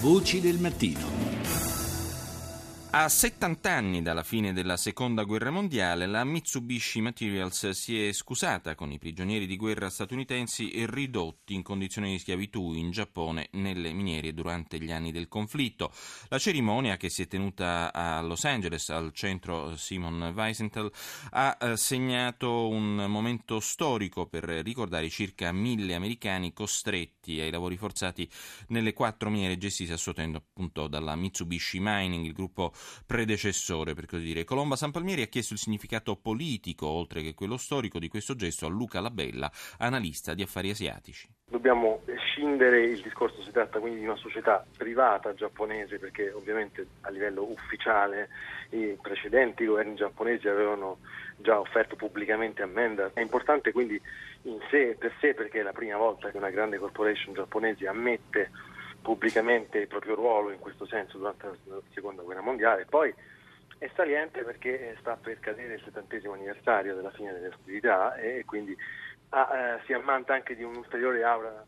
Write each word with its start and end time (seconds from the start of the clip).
Voci 0.00 0.40
del 0.40 0.60
mattino. 0.60 1.28
A 2.90 3.08
70 3.08 3.68
anni 3.68 4.00
dalla 4.00 4.22
fine 4.22 4.52
della 4.52 4.76
seconda 4.76 5.24
guerra 5.24 5.50
mondiale, 5.50 6.06
la 6.06 6.22
Mitsubishi 6.22 7.00
Materials 7.00 7.70
si 7.70 8.06
è 8.06 8.12
scusata 8.12 8.76
con 8.76 8.92
i 8.92 8.98
prigionieri 8.98 9.44
di 9.46 9.56
guerra 9.56 9.90
statunitensi 9.90 10.86
ridotti 10.86 11.54
in 11.54 11.62
condizioni 11.62 12.12
di 12.12 12.18
schiavitù 12.20 12.74
in 12.74 12.92
Giappone 12.92 13.48
nelle 13.54 13.92
miniere 13.92 14.32
durante 14.32 14.78
gli 14.78 14.92
anni 14.92 15.10
del 15.10 15.26
conflitto. 15.26 15.92
La 16.28 16.38
cerimonia, 16.38 16.96
che 16.96 17.10
si 17.10 17.22
è 17.22 17.26
tenuta 17.26 17.92
a 17.92 18.22
Los 18.22 18.44
Angeles, 18.44 18.88
al 18.90 19.12
centro 19.12 19.76
Simon 19.76 20.32
Wiesenthal, 20.34 20.92
ha 21.30 21.58
eh, 21.60 21.76
segnato 21.76 22.68
un 22.68 23.04
momento 23.08 23.58
storico 23.58 24.26
per 24.26 24.44
ricordare 24.44 25.10
circa 25.10 25.50
mille 25.50 25.94
americani 25.94 26.52
costretti 26.52 27.17
ai 27.40 27.50
lavori 27.50 27.76
forzati 27.76 28.28
nelle 28.68 28.92
quattro 28.92 29.30
miniere 29.30 29.58
gestite 29.58 29.92
a 29.92 29.96
suo 29.96 30.12
tempo 30.12 30.38
appunto 30.38 30.88
dalla 30.88 31.14
Mitsubishi 31.14 31.78
Mining, 31.80 32.24
il 32.24 32.32
gruppo 32.32 32.72
predecessore, 33.06 33.94
per 33.94 34.06
così 34.06 34.24
dire. 34.24 34.44
Colomba 34.44 34.76
San 34.76 34.90
Palmieri 34.90 35.22
ha 35.22 35.26
chiesto 35.26 35.52
il 35.52 35.58
significato 35.58 36.16
politico, 36.16 36.86
oltre 36.86 37.22
che 37.22 37.34
quello 37.34 37.56
storico, 37.56 37.98
di 37.98 38.08
questo 38.08 38.34
gesto 38.34 38.66
a 38.66 38.68
Luca 38.68 39.00
Labella, 39.00 39.50
analista 39.78 40.34
di 40.34 40.42
affari 40.42 40.70
asiatici. 40.70 41.28
Dobbiamo 41.50 42.02
scindere 42.16 42.82
il 42.82 43.00
discorso, 43.00 43.40
si 43.42 43.50
tratta 43.50 43.80
quindi 43.80 44.00
di 44.00 44.04
una 44.04 44.16
società 44.16 44.66
privata 44.76 45.32
giapponese 45.32 45.98
perché 45.98 46.30
ovviamente 46.30 46.86
a 47.00 47.08
livello 47.08 47.42
ufficiale 47.42 48.28
i 48.70 48.98
precedenti 49.00 49.64
governi 49.64 49.94
giapponesi 49.94 50.46
avevano 50.46 50.98
già 51.38 51.58
offerto 51.58 51.96
pubblicamente 51.96 52.60
ammenda. 52.60 53.10
È 53.14 53.20
importante 53.20 53.72
quindi 53.72 53.98
in 54.42 54.58
sé 54.70 54.94
per 54.98 55.14
sé 55.20 55.32
perché 55.32 55.60
è 55.60 55.62
la 55.62 55.72
prima 55.72 55.96
volta 55.96 56.30
che 56.30 56.36
una 56.36 56.50
grande 56.50 56.76
corporation 56.76 57.32
giapponese 57.32 57.88
ammette 57.88 58.50
pubblicamente 59.00 59.78
il 59.78 59.86
proprio 59.86 60.16
ruolo 60.16 60.50
in 60.50 60.58
questo 60.58 60.84
senso 60.84 61.16
durante 61.16 61.46
la 61.64 61.80
seconda 61.94 62.20
guerra 62.20 62.42
mondiale. 62.42 62.84
Poi 62.84 63.14
è 63.78 63.90
saliente 63.94 64.42
perché 64.42 64.96
sta 65.00 65.16
per 65.16 65.38
cadere 65.40 65.74
il 65.74 65.82
settantesimo 65.82 66.34
anniversario 66.34 66.94
della 66.94 67.10
fine 67.10 67.32
delle 67.32 67.48
ostilità 67.48 68.16
e 68.16 68.44
quindi 68.44 68.76
ah, 69.30 69.48
eh, 69.52 69.80
si 69.84 69.92
ammanta 69.92 70.34
anche 70.34 70.54
di 70.54 70.62
un'ulteriore 70.62 71.24
aura 71.24 71.66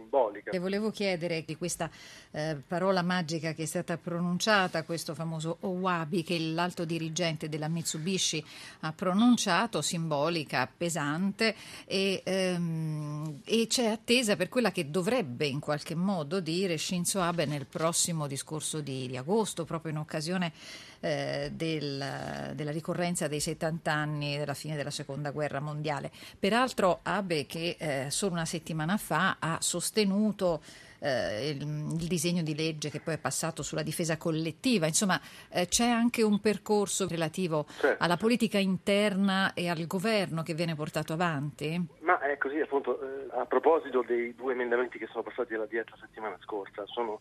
simbolica. 0.00 0.50
Le 0.50 0.58
volevo 0.58 0.90
chiedere 0.90 1.44
di 1.44 1.56
questa 1.56 1.90
eh, 2.30 2.56
parola 2.66 3.02
magica 3.02 3.52
che 3.52 3.64
è 3.64 3.66
stata 3.66 3.96
pronunciata, 3.96 4.82
questo 4.82 5.14
famoso 5.14 5.58
Owabi 5.60 6.22
che 6.22 6.38
l'alto 6.38 6.84
dirigente 6.84 7.48
della 7.48 7.68
Mitsubishi 7.68 8.44
ha 8.80 8.92
pronunciato, 8.92 9.82
simbolica, 9.82 10.68
pesante 10.74 11.54
e, 11.84 12.22
ehm, 12.24 13.40
e 13.44 13.66
c'è 13.68 13.86
attesa 13.86 14.36
per 14.36 14.48
quella 14.48 14.72
che 14.72 14.90
dovrebbe 14.90 15.46
in 15.46 15.60
qualche 15.60 15.94
modo 15.94 16.40
dire 16.40 16.78
Shinzo 16.78 17.20
Abe 17.20 17.44
nel 17.44 17.66
prossimo 17.66 18.26
discorso 18.26 18.80
di, 18.80 19.06
di 19.06 19.16
agosto, 19.16 19.64
proprio 19.64 19.92
in 19.92 19.98
occasione 19.98 20.52
eh, 21.00 21.50
del, 21.54 22.52
della 22.54 22.70
ricorrenza 22.70 23.28
dei 23.28 23.40
70 23.40 23.92
anni 23.92 24.36
della 24.36 24.54
fine 24.54 24.76
della 24.76 24.90
seconda 24.90 25.30
guerra 25.30 25.60
mondiale. 25.60 26.10
Peraltro 26.38 27.00
Abe 27.02 27.46
che 27.46 27.76
eh, 27.78 28.10
solo 28.10 28.32
una 28.32 28.44
settimana 28.44 28.96
fa 28.96 29.36
ha 29.38 29.58
sostenuto 29.60 29.89
eh, 31.00 31.50
il, 31.50 31.62
il, 31.62 32.06
disegno 32.06 32.42
di 32.42 32.54
legge 32.54 32.90
che 32.90 33.00
poi 33.00 33.14
è 33.14 33.18
passato 33.18 33.62
sulla 33.62 33.82
difesa 33.82 34.16
collettiva. 34.16 34.86
Insomma, 34.86 35.20
eh, 35.50 35.66
c'è 35.66 35.86
anche 35.86 36.22
un 36.22 36.40
percorso 36.40 37.08
relativo 37.08 37.66
certo. 37.78 38.02
alla 38.02 38.16
politica 38.16 38.58
interna 38.58 39.52
e 39.54 39.68
al 39.68 39.86
governo 39.86 40.42
che 40.42 40.54
viene 40.54 40.74
portato 40.74 41.12
avanti? 41.12 41.82
Ma 42.00 42.20
è 42.20 42.36
così, 42.38 42.60
appunto, 42.60 43.00
eh, 43.00 43.26
a 43.30 43.46
proposito 43.46 44.04
dei 44.06 44.34
due 44.34 44.52
emendamenti 44.52 44.98
che 44.98 45.08
sono 45.10 45.22
passati 45.22 45.54
alla 45.54 45.66
dieta 45.66 45.92
la 45.92 46.06
settimana 46.06 46.36
scorsa, 46.40 46.84
sono 46.86 47.20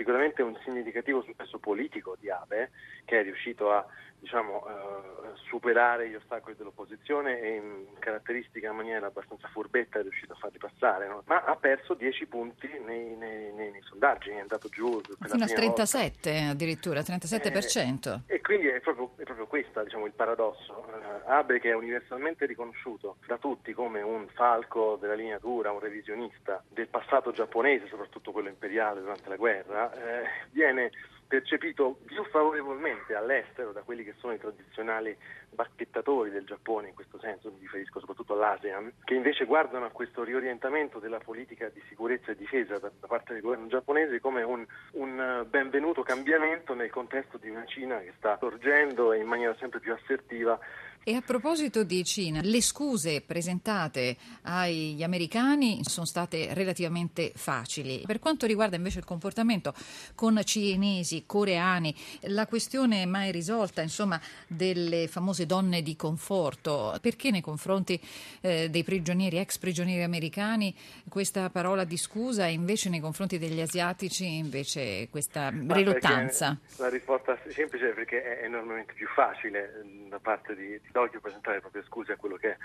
sicuramente 0.00 0.40
un 0.40 0.56
significativo 0.64 1.20
successo 1.20 1.58
politico 1.58 2.16
di 2.18 2.30
Abe 2.30 2.70
che 3.04 3.20
è 3.20 3.22
riuscito 3.22 3.70
a 3.70 3.84
diciamo, 4.18 4.66
eh, 4.66 5.36
superare 5.48 6.08
gli 6.08 6.14
ostacoli 6.14 6.54
dell'opposizione 6.56 7.40
e 7.40 7.54
in 7.56 7.98
caratteristica 7.98 8.72
maniera 8.72 9.06
abbastanza 9.06 9.48
furbetta 9.48 9.98
è 9.98 10.02
riuscito 10.02 10.32
a 10.32 10.36
farli 10.36 10.58
passare, 10.58 11.08
no? 11.08 11.22
ma 11.26 11.42
ha 11.44 11.56
perso 11.56 11.94
10 11.94 12.26
punti 12.26 12.68
nei, 12.84 13.14
nei, 13.14 13.52
nei, 13.52 13.70
nei, 13.70 13.82
sondaggi, 13.82 14.30
è 14.30 14.40
andato 14.40 14.68
giù 14.68 15.00
fino 15.02 15.44
a 15.44 15.46
37 15.46 16.30
volta. 16.30 16.50
addirittura, 16.50 17.00
37%. 17.00 18.20
Eh, 18.26 18.39
e 18.40 18.42
quindi 18.42 18.68
è 18.68 18.80
proprio, 18.80 19.10
è 19.16 19.22
proprio 19.24 19.46
questo 19.46 19.82
diciamo, 19.82 20.06
il 20.06 20.12
paradosso. 20.12 20.86
Uh, 20.88 21.28
Abe 21.30 21.60
che 21.60 21.70
è 21.70 21.74
universalmente 21.74 22.46
riconosciuto 22.46 23.16
da 23.26 23.36
tutti 23.36 23.74
come 23.74 24.00
un 24.00 24.26
falco 24.28 24.96
della 24.98 25.14
linea 25.14 25.38
dura, 25.38 25.70
un 25.70 25.78
revisionista 25.78 26.64
del 26.66 26.88
passato 26.88 27.32
giapponese, 27.32 27.86
soprattutto 27.88 28.32
quello 28.32 28.48
imperiale 28.48 29.00
durante 29.00 29.28
la 29.28 29.36
guerra, 29.36 29.92
eh, 29.92 30.28
viene 30.52 30.90
percepito 31.30 31.96
più 32.04 32.24
favorevolmente 32.24 33.14
all'estero 33.14 33.70
da 33.70 33.82
quelli 33.82 34.02
che 34.02 34.14
sono 34.18 34.32
i 34.32 34.38
tradizionali 34.40 35.16
bacchettatori 35.50 36.28
del 36.28 36.44
Giappone, 36.44 36.88
in 36.88 36.94
questo 36.94 37.20
senso 37.20 37.52
mi 37.52 37.60
riferisco 37.60 38.00
soprattutto 38.00 38.32
all'ASEAN, 38.32 38.94
che 39.04 39.14
invece 39.14 39.44
guardano 39.44 39.84
a 39.84 39.90
questo 39.90 40.24
riorientamento 40.24 40.98
della 40.98 41.20
politica 41.20 41.68
di 41.68 41.80
sicurezza 41.88 42.32
e 42.32 42.36
difesa 42.36 42.80
da, 42.80 42.90
da 42.98 43.06
parte 43.06 43.34
del 43.34 43.42
governo 43.42 43.68
giapponese 43.68 44.18
come 44.18 44.42
un, 44.42 44.66
un, 44.94 45.46
benvenuto 45.48 46.02
cambiamento 46.02 46.74
nel 46.74 46.90
contesto 46.90 47.38
di 47.38 47.48
una 47.48 47.64
Cina 47.64 48.00
che 48.00 48.12
sta 48.16 48.36
sorgendo 48.40 49.12
in 49.12 49.28
maniera 49.28 49.54
sempre 49.54 49.78
più 49.78 49.92
assertiva 49.92 50.58
e 51.02 51.14
a 51.14 51.22
proposito 51.22 51.82
di 51.82 52.04
Cina, 52.04 52.40
le 52.42 52.60
scuse 52.60 53.22
presentate 53.22 54.16
agli 54.42 55.02
americani 55.02 55.80
sono 55.82 56.04
state 56.04 56.52
relativamente 56.52 57.32
facili. 57.34 58.02
Per 58.04 58.18
quanto 58.18 58.44
riguarda 58.44 58.76
invece 58.76 58.98
il 58.98 59.06
comportamento 59.06 59.74
con 60.14 60.38
cinesi, 60.44 61.24
coreani, 61.24 61.94
la 62.22 62.46
questione 62.46 63.06
mai 63.06 63.32
risolta, 63.32 63.80
insomma, 63.80 64.20
delle 64.46 65.08
famose 65.08 65.46
donne 65.46 65.80
di 65.80 65.96
conforto, 65.96 66.96
perché 67.00 67.30
nei 67.30 67.40
confronti 67.40 67.98
eh, 68.42 68.68
dei 68.68 68.84
prigionieri, 68.84 69.38
ex 69.38 69.56
prigionieri 69.56 70.02
americani, 70.02 70.74
questa 71.08 71.48
parola 71.48 71.84
di 71.84 71.96
scusa 71.96 72.46
e 72.46 72.52
invece 72.52 72.90
nei 72.90 73.00
confronti 73.00 73.38
degli 73.38 73.60
asiatici 73.60 74.36
invece 74.36 75.08
questa 75.08 75.50
Ma 75.50 75.74
riluttanza? 75.74 76.58
La 76.76 76.90
risposta 76.90 77.40
è 77.42 77.50
semplice 77.52 77.88
perché 77.88 78.40
è 78.40 78.44
enormemente 78.44 78.92
più 78.92 79.06
facile 79.08 79.82
da 80.08 80.18
parte 80.18 80.54
di 80.54 80.78
Tokyo 80.90 81.20
presentare 81.20 81.56
le 81.56 81.60
proprie 81.60 81.84
scuse 81.84 82.12
a 82.12 82.16
quello 82.16 82.36
che 82.36 82.56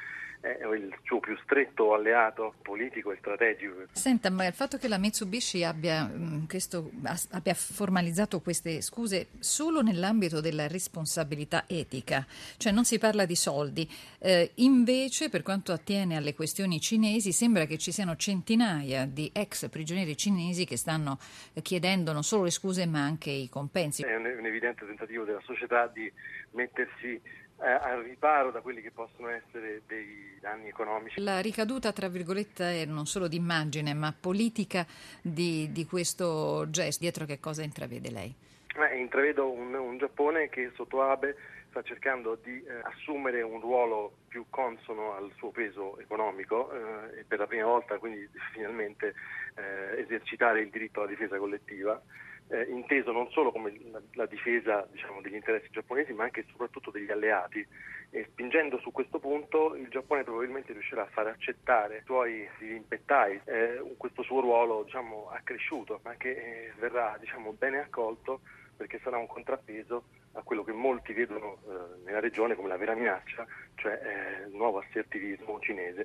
è 0.42 0.66
il 0.74 0.96
suo 1.04 1.20
più 1.20 1.36
stretto 1.44 1.94
alleato 1.94 2.54
politico 2.62 3.12
e 3.12 3.18
strategico. 3.18 3.86
Senta, 3.92 4.30
ma 4.30 4.46
il 4.46 4.54
fatto 4.54 4.78
che 4.78 4.88
la 4.88 4.98
Mitsubishi 4.98 5.64
abbia, 5.64 6.12
questo, 6.48 6.92
abbia 7.32 7.54
formalizzato 7.54 8.42
queste 8.42 8.82
scuse 8.82 9.28
solo 9.40 9.82
nell'ambito 9.82 10.42
della 10.42 10.68
responsabilità 10.68 11.64
etica, 11.68 12.26
cioè 12.58 12.72
non 12.72 12.86
si 12.86 13.00
parla 13.00 13.26
di 13.26 13.36
soldi, 13.36 13.90
eh, 14.20 14.52
invece 14.56 15.30
per 15.30 15.42
quanto 15.42 15.72
attiene 15.72 16.16
alle 16.16 16.36
questioni 16.36 16.80
cinesi 16.80 17.32
sembra 17.32 17.66
che 17.66 17.78
ci 17.78 17.92
siano 17.92 18.16
centinaia 18.16 19.06
di 19.06 19.30
ex 19.34 19.70
prigionieri 19.70 20.16
cinesi 20.16 20.66
che 20.66 20.78
stanno 20.78 21.18
chiedendo 21.62 22.12
non 22.12 22.24
solo 22.24 22.44
le 22.44 22.52
scuse 22.52 22.86
ma 22.86 23.04
anche 23.04 23.32
i 23.32 23.50
compensi. 23.50 24.04
È 24.04 24.16
un, 24.16 24.26
un 24.26 24.46
evidente 24.46 24.86
tentativo 24.86 25.24
della 25.24 25.42
società 25.44 25.88
di 25.88 26.12
mettersi 26.52 27.20
al 27.58 28.04
riparo 28.04 28.52
da 28.52 28.62
quelli 28.62 28.82
che 28.82 28.92
possono 28.92 29.30
essere 29.30 29.82
dei 29.88 30.38
danni 30.40 30.68
economici. 30.68 31.22
La 31.22 31.40
ricaduta, 31.40 31.92
tra 31.92 32.08
virgolette, 32.10 32.82
è 32.82 32.86
non 32.86 33.06
solo 33.06 33.28
di 33.28 33.38
immagine, 33.38 33.94
ma 33.94 34.14
politica 34.18 34.86
di, 35.22 35.72
di 35.72 35.86
questo 35.86 36.70
gesto. 36.70 37.04
Dietro 37.04 37.26
che 37.26 37.40
cosa 37.40 37.64
intravede 37.64 38.12
lei? 38.12 38.34
Eh, 38.76 38.98
intravedo 38.98 39.50
un, 39.50 39.74
un, 39.74 39.98
Giappone 39.98 40.50
che 40.50 40.72
sotto 40.76 41.02
Abe 41.02 41.36
sta 41.70 41.82
cercando 41.82 42.38
di 42.42 42.64
eh, 42.64 42.82
assumere 42.84 43.42
un 43.42 43.60
ruolo 43.62 44.18
più 44.28 44.46
consono 44.50 45.14
al 45.16 45.32
suo 45.38 45.50
peso 45.50 45.98
economico 46.00 46.72
eh, 46.72 47.20
e 47.20 47.24
per 47.26 47.40
la 47.40 47.48
prima 47.48 47.66
volta 47.66 47.98
quindi 47.98 48.28
finalmente 48.54 49.14
eh, 49.56 50.02
esercitare 50.02 50.62
il 50.62 50.70
diritto 50.70 51.00
alla 51.00 51.10
difesa 51.10 51.38
collettiva 51.38 52.02
eh, 52.50 52.64
inteso 52.70 53.12
non 53.12 53.30
solo 53.32 53.52
come 53.52 53.74
la, 53.92 54.02
la 54.14 54.26
difesa 54.26 54.88
diciamo, 54.92 55.22
degli 55.22 55.36
interessi 55.36 55.70
giapponesi 55.72 56.14
ma 56.14 56.24
anche 56.24 56.42
e 56.42 56.46
soprattutto 56.50 56.92
degli 56.92 57.10
alleati 57.10 57.66
e 58.12 58.26
spingendo 58.32 58.78
su 58.80 58.92
questo 58.92 59.20
punto 59.20 59.76
il 59.76 59.88
Giappone 59.90 60.24
probabilmente 60.24 60.74
riuscirà 60.74 61.04
a 61.04 61.10
far 61.10 61.28
accettare 61.28 61.98
ai 61.98 62.04
suoi 62.06 62.48
rimpettai 62.60 63.42
eh, 63.46 63.96
questo 63.98 64.22
suo 64.24 64.42
ruolo 64.42 64.84
diciamo, 64.84 65.30
accresciuto 65.32 66.00
ma 66.04 66.14
che 66.16 66.32
eh, 66.32 66.74
verrà 66.78 67.18
diciamo, 67.20 67.54
bene 67.54 67.80
accolto 67.80 68.42
perché 68.76 69.00
sarà 69.02 69.18
un 69.18 69.28
contrappeso 69.28 70.04
a 70.34 70.42
quello 70.42 70.64
che 70.64 70.74
molti 70.74 71.14
vedono 71.14 71.60
eh, 71.68 72.04
nella 72.04 72.20
regione 72.20 72.56
come 72.56 72.68
la 72.68 72.78
vera 72.78 72.94
minaccia, 72.94 73.46
cioè 73.76 73.94
eh, 73.94 74.48
il 74.48 74.56
nuovo 74.56 74.80
assertivismo 74.80 75.60
cinese. 75.62 76.04